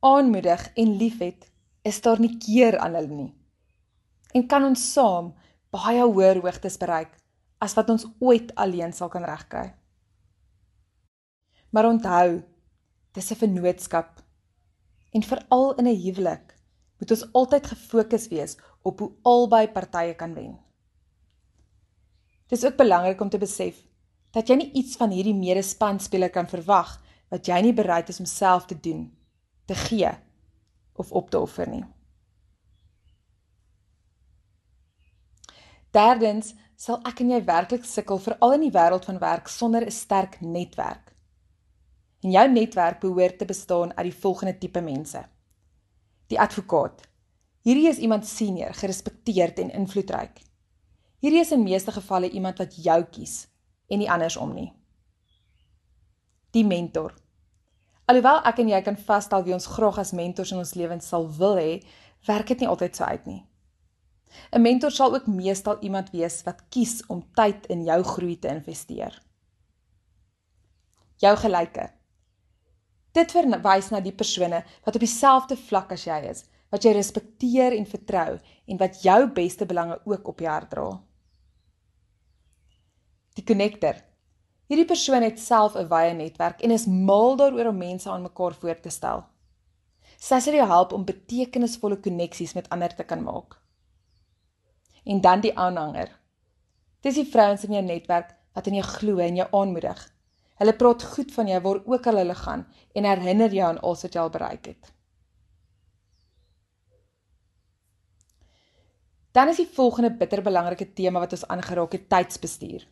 aanmoedig 0.00 0.70
en 0.74 0.96
liefhet, 0.96 1.50
is 1.82 2.00
daar 2.00 2.20
nie 2.20 2.38
keer 2.38 2.78
aan 2.78 2.94
hulle 2.94 3.14
nie. 3.14 3.34
En 4.34 4.46
kan 4.46 4.64
ons 4.64 4.92
saam 4.92 5.34
baie 5.70 6.02
hoër 6.02 6.40
hoogtes 6.40 6.78
bereik 6.78 7.21
as 7.62 7.76
wat 7.78 7.90
ons 7.94 8.08
ooit 8.18 8.50
alleen 8.58 8.92
sal 8.92 9.10
kan 9.12 9.24
regkry. 9.26 9.68
Maar 11.70 11.88
onthou, 11.88 12.42
dis 13.14 13.30
'n 13.30 13.40
vennootskap. 13.42 14.22
En 15.12 15.22
veral 15.22 15.74
in 15.74 15.86
'n 15.86 16.02
huwelik 16.04 16.56
moet 16.98 17.10
ons 17.10 17.32
altyd 17.32 17.66
gefokus 17.66 18.28
wees 18.28 18.56
op 18.82 18.98
hoe 18.98 19.12
albei 19.22 19.68
partye 19.68 20.14
kan 20.14 20.34
wen. 20.34 20.58
Dis 22.46 22.64
ook 22.64 22.76
belangrik 22.76 23.20
om 23.20 23.28
te 23.28 23.38
besef 23.38 23.76
dat 24.30 24.48
jy 24.48 24.54
nie 24.54 24.72
iets 24.72 24.96
van 24.96 25.10
hierdie 25.10 25.34
medespanspeler 25.34 26.30
kan 26.30 26.48
verwag 26.48 27.00
wat 27.28 27.46
jy 27.46 27.60
nie 27.60 27.72
bereid 27.72 28.08
is 28.08 28.20
om 28.20 28.26
self 28.26 28.66
te 28.66 28.80
doen, 28.80 29.18
te 29.64 29.74
gee 29.74 30.10
of 30.92 31.12
op 31.12 31.30
te 31.30 31.38
offer 31.38 31.68
nie. 31.68 31.84
Derdens 35.90 36.54
sal 36.82 36.98
ek 37.06 37.20
en 37.22 37.30
jy 37.30 37.38
werklik 37.46 37.84
sukkel 37.86 38.18
veral 38.18 38.56
in 38.56 38.64
die 38.64 38.74
wêreld 38.74 39.04
van 39.06 39.20
werk 39.22 39.48
sonder 39.48 39.84
'n 39.86 39.94
sterk 39.94 40.40
netwerk. 40.40 41.14
En 42.24 42.30
jou 42.30 42.48
netwerk 42.48 43.00
behoort 43.00 43.38
te 43.38 43.44
bestaan 43.44 43.96
uit 43.96 44.10
die 44.10 44.20
volgende 44.20 44.58
tipe 44.58 44.80
mense. 44.80 45.24
Die 46.26 46.40
advokaat. 46.40 47.02
Hierdie 47.62 47.88
is 47.88 47.98
iemand 47.98 48.26
senior, 48.26 48.74
gerespekteerd 48.74 49.58
en 49.58 49.70
invloedryk. 49.70 50.42
Hierdie 51.20 51.40
is 51.40 51.52
in 51.52 51.62
meeste 51.62 51.92
gevalle 51.92 52.30
iemand 52.30 52.58
wat 52.58 52.74
jou 52.74 53.04
kies 53.04 53.48
en 53.88 53.98
nie 53.98 54.10
andersom 54.10 54.54
nie. 54.54 54.72
Die 56.50 56.64
mentor. 56.64 57.14
Alhoewel 58.06 58.42
ek 58.44 58.58
en 58.58 58.68
jy 58.68 58.82
kan 58.82 58.96
vasstel 58.96 59.44
wie 59.44 59.54
ons 59.54 59.66
graag 59.66 59.98
as 59.98 60.12
mentors 60.12 60.50
in 60.50 60.58
ons 60.58 60.74
lewens 60.74 61.08
sal 61.08 61.30
wil 61.38 61.56
hê, 61.56 61.82
werk 62.26 62.46
dit 62.46 62.58
nie 62.58 62.68
altyd 62.68 62.96
so 62.96 63.04
uit 63.04 63.26
nie. 63.26 63.51
'n 64.52 64.62
Mentor 64.62 64.90
sal 64.90 65.14
ook 65.14 65.26
meestal 65.26 65.78
iemand 65.80 66.10
wees 66.10 66.42
wat 66.42 66.68
kies 66.68 67.06
om 67.06 67.24
tyd 67.34 67.66
in 67.66 67.84
jou 67.84 68.02
groei 68.02 68.38
te 68.38 68.48
investeer. 68.48 69.22
Jou 71.16 71.36
gelyke. 71.36 71.90
Dit 73.12 73.32
verwys 73.32 73.90
na 73.90 74.00
die 74.00 74.14
persone 74.16 74.64
wat 74.84 74.94
op 74.94 75.00
dieselfde 75.00 75.56
vlak 75.56 75.92
as 75.92 76.04
jy 76.04 76.20
is, 76.30 76.44
wat 76.72 76.84
jy 76.84 76.94
respekteer 76.96 77.76
en 77.76 77.86
vertrou 77.86 78.38
en 78.66 78.80
wat 78.80 79.02
jou 79.04 79.26
beste 79.36 79.66
belange 79.68 80.00
ook 80.04 80.28
op 80.28 80.40
jou 80.40 80.50
hart 80.50 80.70
dra. 80.70 80.86
Die 83.36 83.44
connector. 83.44 84.00
Hierdie 84.68 84.88
persoon 84.88 85.22
het 85.22 85.40
self 85.40 85.76
'n 85.76 85.88
wye 85.88 86.14
netwerk 86.14 86.62
en 86.62 86.70
is 86.70 86.86
mal 86.86 87.36
daaroor 87.36 87.68
om 87.68 87.78
mense 87.78 88.10
aan 88.10 88.22
mekaar 88.22 88.54
voor 88.54 88.80
te 88.80 88.90
stel. 88.90 89.24
Sy 90.18 90.40
sal 90.40 90.54
jou 90.54 90.66
help 90.66 90.92
om 90.92 91.04
betekenisvolle 91.04 91.96
koneksies 92.00 92.54
met 92.54 92.68
ander 92.68 92.94
te 92.94 93.04
kan 93.04 93.22
maak. 93.22 93.61
En 95.04 95.20
dan 95.20 95.40
die 95.40 95.58
aanhanger. 95.58 96.20
Dis 97.00 97.14
die 97.14 97.26
vrouens 97.26 97.64
in 97.64 97.72
jou 97.72 97.84
netwerk 97.84 98.34
wat 98.54 98.66
in 98.66 98.78
jou 98.78 98.86
glo 98.86 99.18
en 99.18 99.36
jou 99.36 99.48
aanmoedig. 99.50 100.00
Hulle 100.60 100.74
praat 100.78 101.02
goed 101.02 101.32
van 101.34 101.48
jou 101.50 101.60
waar 101.60 101.80
ook 101.84 102.06
al 102.06 102.20
hulle 102.22 102.34
gaan 102.38 102.66
en 102.94 103.04
herinner 103.04 103.54
jou 103.54 103.68
aan 103.68 103.80
alles 103.80 104.02
wat 104.06 104.14
jy 104.14 104.20
al 104.20 104.30
bereik 104.30 104.66
het. 104.66 104.92
Dan 109.32 109.48
is 109.48 109.56
die 109.56 109.68
volgende 109.74 110.12
bitterbelangrike 110.12 110.92
tema 110.92 111.22
wat 111.22 111.32
ons 111.32 111.46
aangeraak 111.48 111.92
het, 111.96 112.08
tydsbestuur. 112.08 112.84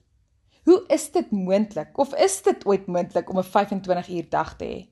Hoe 0.64 0.84
is 0.88 1.10
dit 1.12 1.30
moontlik 1.30 1.98
of 1.98 2.14
is 2.14 2.40
dit 2.42 2.66
ooit 2.66 2.86
moontlik 2.86 3.30
om 3.30 3.38
'n 3.38 3.44
25 3.44 4.08
uur 4.08 4.28
dag 4.28 4.56
te 4.56 4.64
hê? 4.64 4.88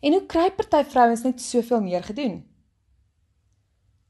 En 0.00 0.12
hoe 0.12 0.26
kry 0.26 0.50
party 0.50 0.84
vrouens 0.84 1.22
net 1.22 1.40
soveel 1.40 1.80
meer 1.80 2.02
gedoen? 2.02 2.55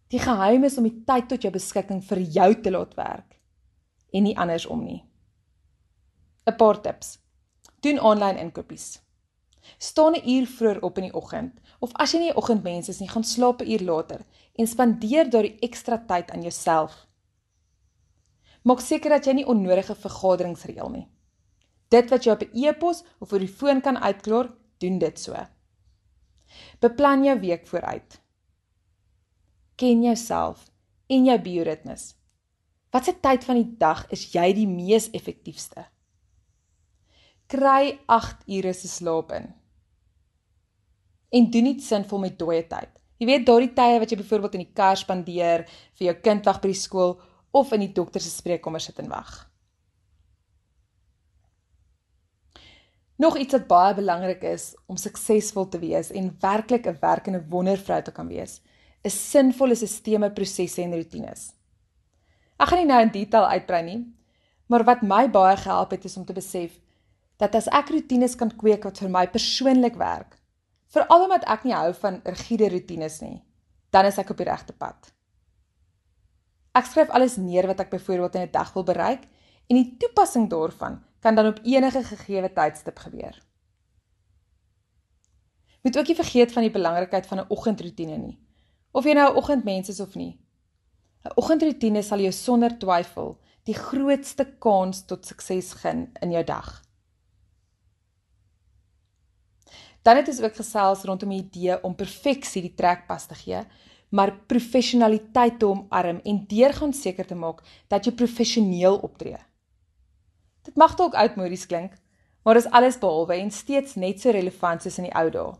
Die 0.09 0.19
geheim 0.23 0.65
is 0.65 0.79
om 0.79 0.87
die 0.87 1.03
tyd 1.05 1.29
tot 1.29 1.43
jou 1.43 1.53
beskikking 1.53 2.03
vir 2.03 2.19
jou 2.19 2.51
te 2.63 2.71
laat 2.71 2.95
werk 2.95 3.41
en 4.13 4.23
nie 4.23 4.37
andersom 4.37 4.85
nie. 4.85 5.03
'n 6.47 6.57
Paar 6.57 6.81
tips. 6.81 7.19
Doen 7.83 7.99
aanlyn 7.99 8.39
inkopies. 8.39 9.03
Staan 9.79 10.15
'n 10.15 10.29
uur 10.29 10.47
vroeër 10.47 10.83
op 10.83 10.99
in 10.99 11.05
die 11.05 11.15
oggend 11.15 11.61
of 11.81 11.93
as 11.95 12.13
jy 12.13 12.19
nie 12.19 12.31
'n 12.31 12.37
oggendmens 12.37 12.89
is 12.89 13.01
nie, 13.01 13.09
gaan 13.09 13.25
slaap 13.25 13.61
'n 13.63 13.71
uur 13.71 13.83
later 13.83 14.21
en 14.55 14.67
spandeer 14.67 15.31
daardie 15.31 15.59
ekstra 15.61 15.99
tyd 15.99 16.31
aan 16.31 16.43
jouself 16.43 17.07
Maak 18.67 18.81
seker 18.83 19.13
dat 19.15 19.27
jy 19.29 19.37
nie 19.39 19.47
onnodige 19.47 19.95
vergaderings 19.95 20.65
reël 20.67 20.89
nie. 20.91 21.05
Dit 21.95 22.11
wat 22.11 22.25
jy 22.27 22.33
op 22.33 22.43
'n 22.43 22.65
e-pos 22.67 23.05
of 23.23 23.33
oor 23.33 23.39
die 23.39 23.57
foon 23.59 23.81
kan 23.81 23.97
uitklaar, 23.97 24.51
doen 24.79 24.99
dit 24.99 25.19
so. 25.19 25.35
Beplan 26.81 27.25
jou 27.25 27.39
week 27.41 27.67
vooruit. 27.67 28.21
Ken 29.77 30.03
jouself 30.03 30.71
en 31.13 31.27
jou 31.29 31.37
bioritmes. 31.45 32.15
Watse 32.95 33.13
tyd 33.21 33.45
van 33.45 33.59
die 33.59 33.73
dag 33.77 34.07
is 34.15 34.23
jy 34.33 34.47
die 34.57 34.69
mees 34.69 35.11
effektiefste? 35.13 35.83
Kry 37.53 37.99
8 38.09 38.47
ure 38.57 38.73
se 38.73 38.89
slaap 38.89 39.35
in. 39.37 39.51
En 41.29 41.49
doen 41.53 41.69
iets 41.75 41.91
sinvol 41.93 42.23
met 42.25 42.39
dooie 42.41 42.63
tyd. 42.65 42.89
Jy 43.21 43.29
weet 43.29 43.45
daardie 43.45 43.75
tye 43.77 43.99
wat 44.01 44.13
jy 44.13 44.19
byvoorbeeld 44.23 44.57
in 44.57 44.65
die 44.65 44.77
kar 44.81 44.97
spandeer 44.97 45.67
vir 45.69 46.07
jou 46.07 46.15
kind 46.25 46.49
wag 46.49 46.63
by 46.63 46.71
die 46.73 46.81
skool 46.81 47.13
of 47.53 47.75
in 47.77 47.85
die 47.85 47.93
dokter 47.99 48.25
se 48.25 48.33
spreekkamer 48.33 48.81
sit 48.81 49.03
en 49.05 49.13
wag. 49.13 49.35
Nog 53.21 53.37
iets 53.41 53.57
wat 53.57 53.69
baie 53.69 53.93
belangrik 53.97 54.43
is 54.45 54.73
om 54.89 54.97
suksesvol 55.01 55.69
te 55.69 55.81
wees 55.85 56.11
en 56.13 56.33
werklik 56.41 56.89
'n 56.89 56.97
werkende 57.01 57.45
wondervrou 57.49 58.03
te 58.03 58.13
kan 58.13 58.29
wees, 58.29 58.61
is 59.07 59.17
sinvolle 59.31 59.77
sisteme, 59.79 60.31
prosesse 60.35 60.83
en 60.83 60.95
rotines. 60.97 61.53
Ek 62.59 62.71
gaan 62.71 62.83
nie 62.83 62.89
nou 62.89 63.01
in 63.05 63.13
detail 63.15 63.47
uitbrei 63.55 63.83
nie, 63.87 64.01
maar 64.73 64.85
wat 64.89 65.05
my 65.07 65.27
baie 65.31 65.57
gehelp 65.61 65.93
het 65.95 66.07
is 66.09 66.17
om 66.17 66.25
te 66.27 66.35
besef 66.37 66.79
dat 67.41 67.55
as 67.55 67.69
ek 67.69 67.93
rotines 67.93 68.35
kan 68.41 68.51
kweek 68.51 68.87
wat 68.89 68.99
vir 69.03 69.13
my 69.13 69.27
persoonlik 69.31 69.99
werk, 70.01 70.39
veral 70.93 71.27
omdat 71.27 71.45
ek 71.53 71.67
nie 71.69 71.77
hou 71.77 71.93
van 72.01 72.23
rigiede 72.25 72.71
rotines 72.73 73.21
nie, 73.23 73.43
dan 73.93 74.09
is 74.09 74.19
ek 74.19 74.33
op 74.33 74.41
die 74.41 74.49
regte 74.49 74.73
pad. 74.73 75.13
Ek 76.77 76.89
skryf 76.89 77.13
alles 77.15 77.37
neer 77.41 77.69
wat 77.69 77.81
ek 77.85 77.93
byvoorbeeld 77.93 78.35
in 78.37 78.49
'n 78.49 78.53
dag 78.53 78.73
wil 78.75 78.85
bereik 78.85 79.29
en 79.69 79.77
die 79.77 79.97
toepassing 80.01 80.49
daarvan 80.51 81.03
kan 81.21 81.35
dan 81.35 81.47
op 81.47 81.61
enige 81.65 82.03
gegee 82.05 82.53
tydstip 82.53 82.99
gebeur. 82.99 83.37
Moet 85.83 85.99
ook 85.99 86.07
nie 86.07 86.17
vergeet 86.17 86.53
van 86.53 86.63
die 86.63 86.71
belangrikheid 86.71 87.27
van 87.27 87.39
'n 87.39 87.49
oggendroetine 87.49 88.17
nie. 88.17 88.46
Of 88.97 89.05
jy 89.05 89.15
nou 89.15 89.29
'n 89.33 89.37
oggendmens 89.37 89.89
is 89.93 90.01
of 90.01 90.15
nie. 90.15 90.39
'n 91.25 91.37
Oggendroetine 91.37 92.03
sal 92.03 92.19
jou 92.19 92.33
sonder 92.33 92.79
twyfel 92.79 93.37
die 93.65 93.75
grootste 93.75 94.45
kans 94.59 95.05
tot 95.05 95.27
sukses 95.27 95.73
gun 95.73 96.11
in 96.23 96.31
jou 96.31 96.45
dag. 96.45 96.83
Dan 100.03 100.17
het 100.17 100.29
ons 100.29 100.41
ook 100.41 100.57
gesels 100.57 101.03
rondom 101.03 101.29
die 101.29 101.43
idee 101.43 101.83
om 101.83 101.95
perfeksie 101.95 102.63
die 102.63 102.75
trekpas 102.75 103.27
te 103.27 103.35
gee 103.35 103.67
maar 104.09 104.33
professionaliteit 104.47 105.59
te 105.59 105.67
omarm 105.67 106.21
en 106.25 106.45
deurgaan 106.47 106.93
seker 106.93 107.27
te 107.27 107.35
maak 107.35 107.63
dat 107.91 108.07
jy 108.07 108.15
professioneel 108.15 108.99
optree. 109.03 109.39
Dit 110.67 110.79
mag 110.79 110.97
dalk 110.99 111.15
oudmodies 111.19 111.67
klink, 111.67 111.95
maar 112.43 112.59
is 112.59 112.71
alles 112.71 112.99
behalwe 113.03 113.39
en 113.41 113.51
steeds 113.51 113.95
net 113.95 114.23
so 114.23 114.31
relevant 114.31 114.83
soos 114.83 114.99
in 115.03 115.09
die 115.09 115.15
ou 115.19 115.29
dae. 115.31 115.55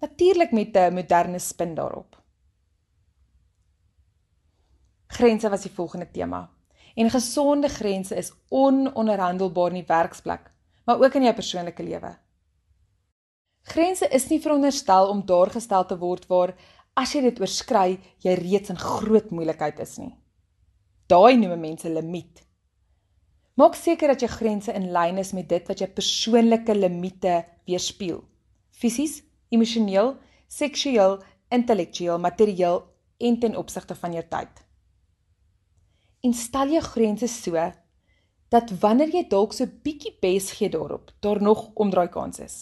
Natuurlik 0.00 0.52
met 0.52 0.76
'n 0.76 0.94
moderne 0.94 1.38
spin 1.38 1.74
daarop. 1.74 2.23
Grense 5.06 5.50
was 5.50 5.62
die 5.62 5.72
volgende 5.72 6.10
tema. 6.10 6.50
En 6.94 7.10
gesonde 7.10 7.68
grense 7.68 8.14
is 8.16 8.32
ononderhandelbaar 8.48 9.74
in 9.74 9.82
die 9.82 9.88
werksplek, 9.88 10.50
maar 10.84 11.00
ook 11.02 11.14
in 11.14 11.26
jou 11.26 11.34
persoonlike 11.34 11.82
lewe. 11.82 12.14
Grense 13.64 14.08
is 14.08 14.28
nie 14.28 14.40
veronderstel 14.40 15.08
om 15.08 15.24
daar 15.26 15.50
gestel 15.50 15.86
te 15.86 15.98
word 15.98 16.26
waar 16.28 16.54
as 16.94 17.14
jy 17.14 17.24
dit 17.24 17.40
oorskry, 17.40 17.98
jy 18.22 18.34
reeds 18.38 18.70
in 18.70 18.78
groot 18.78 19.30
moeilikheid 19.34 19.80
is 19.82 19.96
nie. 19.98 20.12
Daai 21.10 21.36
noem 21.36 21.58
mense 21.60 21.90
limiet. 21.90 22.44
Maak 23.58 23.76
seker 23.78 24.10
dat 24.10 24.22
jou 24.22 24.30
grense 24.30 24.72
in 24.74 24.90
lyn 24.94 25.18
is 25.22 25.32
met 25.32 25.48
dit 25.48 25.68
wat 25.70 25.78
jou 25.78 25.88
persoonlike 25.90 26.74
limite 26.74 27.36
weerspieël. 27.68 28.22
Fisies, 28.74 29.20
emosioneel, 29.54 30.16
seksueel, 30.50 31.20
intellektueel, 31.54 32.18
materieel 32.18 32.82
en 33.18 33.38
ten 33.40 33.56
opsigte 33.56 33.94
van 33.94 34.16
jou 34.16 34.24
tyd. 34.30 34.63
En 36.24 36.32
stel 36.32 36.72
jou 36.72 36.82
grense 36.82 37.28
so 37.28 37.72
dat 38.48 38.70
wanneer 38.80 39.10
jy 39.12 39.24
dalk 39.28 39.52
so 39.52 39.66
bietjie 39.66 40.14
bes 40.22 40.52
gee 40.56 40.70
daarop, 40.70 41.10
daar 41.20 41.42
nog 41.42 41.70
omdraai 41.74 42.08
kans 42.08 42.40
is. 42.40 42.56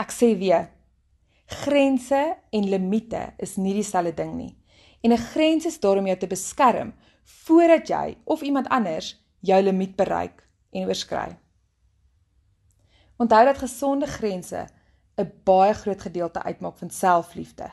Ek 0.00 0.10
sê 0.10 0.32
weer, 0.38 0.70
Grense 1.46 2.36
en 2.50 2.68
limite 2.68 3.34
is 3.36 3.56
nie 3.60 3.74
dieselfde 3.76 4.14
ding 4.16 4.34
nie. 4.36 4.56
En 5.02 5.12
'n 5.12 5.26
grens 5.32 5.66
is 5.66 5.80
daar 5.80 5.98
om 5.98 6.06
jou 6.06 6.18
te 6.18 6.26
beskerm 6.26 6.94
voordat 7.22 7.88
jy 7.88 8.16
of 8.24 8.40
iemand 8.40 8.68
anders 8.68 9.24
jou 9.40 9.62
limiet 9.62 9.96
bereik 9.96 10.48
en 10.72 10.86
oorskry. 10.86 11.38
Onthou 13.16 13.44
dat 13.44 13.58
gesonde 13.58 14.06
grense 14.06 14.66
'n 15.16 15.32
baie 15.44 15.74
groot 15.74 16.00
gedeelte 16.00 16.42
uitmaak 16.42 16.78
van 16.78 16.90
selfliefde. 16.90 17.70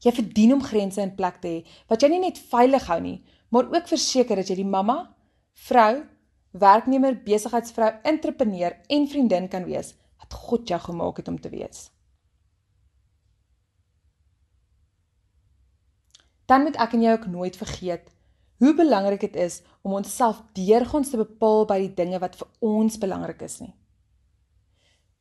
Jy 0.00 0.12
verdien 0.16 0.54
om 0.56 0.62
grense 0.64 1.02
in 1.02 1.14
plek 1.16 1.40
te 1.42 1.48
hê 1.48 1.78
wat 1.90 2.02
jy 2.02 2.08
nie 2.14 2.22
net 2.24 2.40
veilig 2.50 2.86
hou 2.88 3.00
nie, 3.04 3.18
maar 3.52 3.68
ook 3.68 3.88
verseker 3.90 4.40
dat 4.40 4.48
jy 4.48 4.62
die 4.62 4.68
mamma, 4.68 4.98
vrou, 5.68 6.04
werknemer, 6.52 7.18
besigheidsvrou, 7.24 7.90
entrepreneur 8.08 8.76
en 8.88 9.08
vriendin 9.08 9.48
kan 9.48 9.66
wees 9.68 9.94
wat 10.22 10.36
God 10.46 10.68
jou 10.68 10.80
gemaak 10.80 11.20
het 11.20 11.28
om 11.28 11.40
te 11.40 11.50
wees. 11.52 11.90
Dan 16.50 16.64
moet 16.66 16.78
ek 16.82 16.96
en 16.96 17.04
jy 17.04 17.12
ook 17.14 17.28
nooit 17.30 17.56
vergeet 17.58 18.08
hoe 18.60 18.72
belangrik 18.76 19.22
dit 19.22 19.36
is 19.40 19.60
om 19.86 19.94
onsself 19.96 20.42
deurgangs 20.56 21.12
te 21.12 21.20
bepaal 21.20 21.64
by 21.68 21.78
die 21.84 21.94
dinge 21.96 22.18
wat 22.20 22.34
vir 22.40 22.48
ons 22.66 22.98
belangrik 23.00 23.44
is 23.46 23.60
nie. 23.62 23.72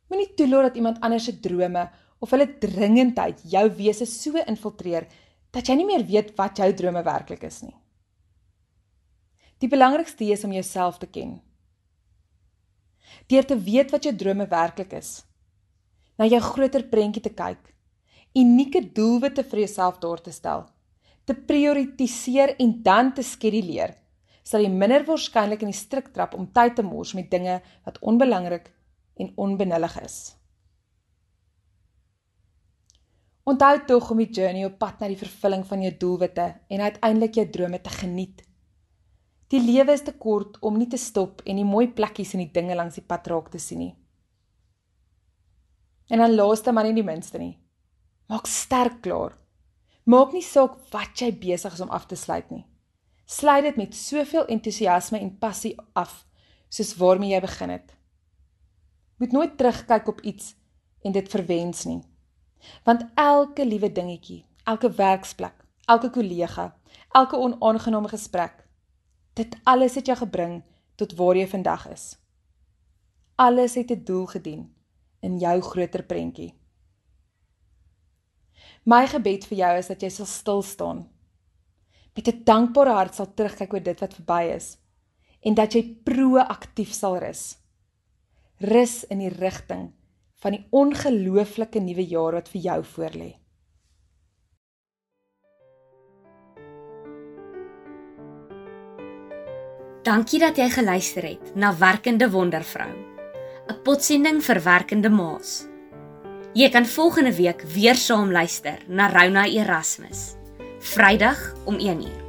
Moenie 0.10 0.32
toelaat 0.36 0.72
dat 0.72 0.80
iemand 0.82 1.00
anders 1.06 1.28
se 1.30 1.36
drome 1.40 1.86
of 2.20 2.32
hulle 2.36 2.48
dringendheid 2.62 3.42
jou 3.48 3.66
wese 3.78 4.08
so 4.10 4.40
infiltreer 4.46 5.08
dat 5.56 5.70
jy 5.70 5.80
nie 5.80 5.88
meer 5.88 6.06
weet 6.06 6.34
wat 6.38 6.60
jou 6.62 6.70
drome 6.78 7.04
werklik 7.06 7.46
is 7.48 7.62
nie. 7.64 7.76
Die 9.60 9.72
belangrikste 9.72 10.28
is 10.32 10.44
om 10.48 10.54
jouself 10.56 11.00
te 11.00 11.08
ken. 11.08 11.40
Deur 13.28 13.46
te 13.46 13.58
weet 13.58 13.92
wat 13.92 14.06
jou 14.06 14.14
drome 14.16 14.46
werklik 14.48 14.94
is, 14.96 15.24
na 16.20 16.28
jou 16.30 16.40
groter 16.44 16.86
prentjie 16.92 17.24
te 17.26 17.34
kyk, 17.34 17.60
unieke 18.38 18.84
doelwitte 18.96 19.44
vir 19.44 19.66
jouself 19.66 20.00
daar 20.04 20.22
te 20.24 20.32
stel, 20.32 20.68
te 21.26 21.34
prioritiseer 21.34 22.56
en 22.62 22.76
dan 22.86 23.14
te 23.16 23.26
skeduleer, 23.26 23.96
sal 24.44 24.64
jy 24.64 24.72
minder 24.72 25.06
waarskynlik 25.08 25.66
in 25.66 25.74
die 25.74 25.78
struik 25.78 26.14
trap 26.14 26.36
om 26.38 26.48
tyd 26.54 26.78
te 26.78 26.86
mors 26.86 27.16
met 27.18 27.30
dinge 27.32 27.60
wat 27.86 28.00
onbelangrik 28.02 28.70
en 29.20 29.34
onbenullig 29.38 29.98
is. 30.02 30.20
Onthou 33.50 33.80
tog 33.88 34.12
om 34.14 34.20
die 34.22 34.30
journey 34.30 34.66
op 34.68 34.78
pad 34.78 35.00
na 35.02 35.08
die 35.10 35.18
vervulling 35.18 35.64
van 35.66 35.82
jou 35.82 35.92
doelwitte 36.04 36.46
en 36.70 36.84
uiteindelik 36.86 37.40
jou 37.40 37.48
drome 37.50 37.80
te 37.82 37.94
geniet. 37.94 38.44
Die 39.50 39.62
lewe 39.64 39.96
is 39.96 40.06
te 40.06 40.14
kort 40.14 40.60
om 40.62 40.78
nie 40.78 40.88
te 40.88 41.00
stop 41.02 41.42
en 41.50 41.58
die 41.58 41.66
mooi 41.66 41.88
plekkies 41.90 42.36
en 42.38 42.44
die 42.44 42.54
dinge 42.54 42.78
langs 42.78 43.00
die 43.00 43.06
pad 43.06 43.28
raak 43.32 43.50
te 43.50 43.62
sien 43.62 43.82
nie. 43.82 43.94
En 46.14 46.22
dan 46.22 46.36
laaste 46.38 46.74
maar 46.74 46.86
nie 46.86 46.98
die 46.98 47.06
minste 47.06 47.42
nie. 47.42 47.56
Maak 48.30 48.46
sterk 48.50 49.02
klaar. 49.06 49.34
Maak 50.06 50.34
nie 50.34 50.46
saak 50.46 50.78
wat 50.94 51.18
jy 51.18 51.32
besig 51.42 51.74
is 51.74 51.86
om 51.86 51.94
af 51.94 52.06
te 52.10 52.18
sluit 52.18 52.50
nie. 52.54 52.66
Sluit 53.26 53.66
dit 53.66 53.78
met 53.82 53.96
soveel 53.96 54.46
entoesiasme 54.46 55.22
en 55.22 55.38
passie 55.42 55.74
af 55.98 56.24
soos 56.70 56.94
waarmee 57.02 57.34
jy 57.34 57.42
begin 57.42 57.74
het 57.74 57.98
moet 59.20 59.32
nooit 59.32 59.58
terugkyk 59.58 60.08
op 60.08 60.22
iets 60.22 60.56
en 61.04 61.12
dit 61.12 61.30
verwens 61.30 61.84
nie. 61.86 62.00
Want 62.84 63.06
elke 63.16 63.66
liewe 63.66 63.92
dingetjie, 63.92 64.46
elke 64.64 64.92
werksplek, 64.92 65.66
elke 65.86 66.10
kollega, 66.10 66.76
elke 67.12 67.38
onaangename 67.38 68.08
gesprek, 68.08 68.66
dit 69.34 69.56
alles 69.64 69.96
het 69.96 70.06
jou 70.06 70.18
gebring 70.18 70.62
tot 70.96 71.16
waar 71.16 71.38
jy 71.38 71.48
vandag 71.48 71.88
is. 71.90 72.18
Alles 73.36 73.76
het 73.76 73.92
'n 73.92 74.04
doel 74.04 74.26
gedien 74.26 74.74
in 75.20 75.38
jou 75.40 75.62
groter 75.62 76.04
prentjie. 76.04 76.54
My 78.84 79.08
gebed 79.08 79.46
vir 79.46 79.58
jou 79.58 79.78
is 79.78 79.88
dat 79.88 80.02
jy 80.02 80.10
sal 80.10 80.26
stil 80.26 80.62
staan. 80.62 81.08
Met 82.16 82.28
'n 82.28 82.44
dankbare 82.44 82.92
hart 82.92 83.16
sal 83.16 83.34
terugkyk 83.34 83.74
oor 83.74 83.84
dit 83.84 84.00
wat 84.00 84.14
verby 84.14 84.44
is 84.56 84.78
en 85.40 85.54
dat 85.54 85.74
jy 85.74 85.84
proaktief 86.04 86.92
sal 86.94 87.18
rus 87.18 87.60
rus 88.60 89.04
in 89.08 89.22
die 89.24 89.32
rigting 89.32 89.94
van 90.40 90.56
die 90.56 90.66
ongelooflike 90.72 91.80
nuwe 91.84 92.06
jaar 92.08 92.40
wat 92.40 92.50
vir 92.54 92.62
jou 92.62 92.80
voorlê. 92.96 93.30
Dankie 100.08 100.40
dat 100.40 100.58
jy 100.58 100.70
geluister 100.72 101.26
het 101.28 101.56
na 101.60 101.74
Werkende 101.76 102.30
Wondervrou, 102.32 102.90
'n 103.70 103.82
potsending 103.84 104.42
vir 104.42 104.64
werkende 104.64 105.10
ma's. 105.10 105.68
Jy 106.54 106.70
kan 106.70 106.86
volgende 106.86 107.36
week 107.36 107.62
weer 107.62 107.96
saam 107.96 108.32
luister 108.32 108.80
na 108.88 109.08
Rona 109.08 109.46
Erasmus, 109.46 110.36
Vrydag 110.80 111.54
om 111.66 111.78
1uur. 111.78 112.24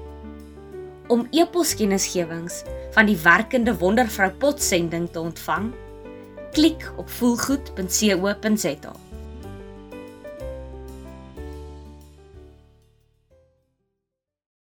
Om 1.08 1.26
e-poskennisgewings 1.30 2.64
van 2.92 3.06
die 3.06 3.16
Werkende 3.16 3.78
Wondervrou 3.78 4.30
potsending 4.30 5.10
te 5.10 5.20
ontvang, 5.20 5.72
klik 6.52 6.92
op 6.96 7.10
voelgoed.co.za. 7.10 9.09